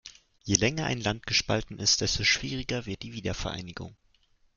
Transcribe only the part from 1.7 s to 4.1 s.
ist, desto schwieriger wird die Wiedervereinigung.